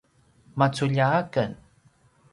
maculja 0.57 1.05
aken 1.21 1.51